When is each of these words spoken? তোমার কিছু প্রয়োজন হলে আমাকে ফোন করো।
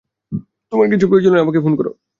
তোমার 0.71 0.87
কিছু 0.89 1.05
প্রয়োজন 1.07 1.31
হলে 1.31 1.41
আমাকে 1.41 1.59
ফোন 1.59 1.73
করো। 1.75 1.91